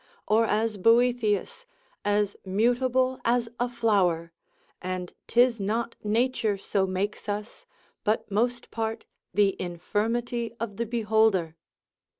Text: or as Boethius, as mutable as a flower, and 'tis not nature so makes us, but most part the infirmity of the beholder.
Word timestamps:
or 0.27 0.45
as 0.45 0.77
Boethius, 0.77 1.67
as 2.03 2.35
mutable 2.43 3.21
as 3.23 3.47
a 3.59 3.69
flower, 3.69 4.31
and 4.81 5.13
'tis 5.27 5.59
not 5.59 5.95
nature 6.03 6.57
so 6.57 6.87
makes 6.87 7.29
us, 7.29 7.67
but 8.03 8.31
most 8.31 8.71
part 8.71 9.05
the 9.31 9.55
infirmity 9.61 10.55
of 10.59 10.77
the 10.77 10.87
beholder. 10.87 11.55